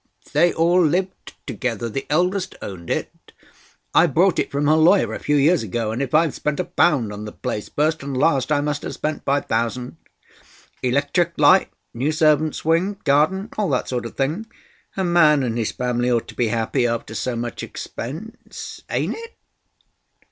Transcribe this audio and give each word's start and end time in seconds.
They 0.33 0.51
all 0.51 0.83
lived 0.83 1.33
together; 1.45 1.87
the 1.87 2.07
eldest 2.09 2.55
owned 2.59 2.89
it. 2.89 3.11
I 3.93 4.07
bought 4.07 4.39
it 4.39 4.49
from 4.51 4.65
her 4.65 4.73
lawyer 4.73 5.13
a 5.13 5.19
few 5.19 5.35
years 5.35 5.61
ago, 5.61 5.91
and 5.91 6.01
if 6.01 6.15
I've 6.15 6.33
spent 6.33 6.59
a 6.59 6.63
pound 6.63 7.13
on 7.13 7.25
the 7.25 7.31
place 7.31 7.69
first 7.69 8.01
and 8.01 8.17
last, 8.17 8.51
I 8.51 8.61
must 8.61 8.81
have 8.81 8.95
spent 8.95 9.23
five 9.25 9.45
thousand. 9.45 9.97
Electric 10.81 11.33
light, 11.37 11.71
new 11.93 12.11
servants' 12.11 12.65
wing, 12.65 12.97
garden—all 13.03 13.69
that 13.69 13.89
sort 13.89 14.07
of 14.07 14.17
thing. 14.17 14.47
A 14.97 15.03
man 15.03 15.43
and 15.43 15.55
his 15.55 15.71
family 15.71 16.09
ought 16.09 16.27
to 16.29 16.35
be 16.35 16.47
happy 16.47 16.87
after 16.87 17.13
so 17.13 17.35
much 17.35 17.61
expense, 17.61 18.81
ain't 18.89 19.13
it?" 19.15 19.35